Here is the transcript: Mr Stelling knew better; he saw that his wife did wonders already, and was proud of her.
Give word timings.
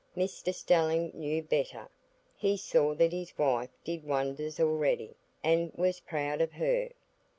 Mr 0.17 0.51
Stelling 0.51 1.11
knew 1.13 1.43
better; 1.43 1.87
he 2.35 2.57
saw 2.57 2.95
that 2.95 3.11
his 3.11 3.37
wife 3.37 3.69
did 3.83 4.03
wonders 4.03 4.59
already, 4.59 5.15
and 5.43 5.71
was 5.75 5.99
proud 5.99 6.41
of 6.41 6.53
her. 6.53 6.89